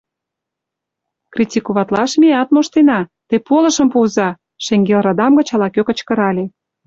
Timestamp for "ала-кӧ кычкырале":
5.55-6.45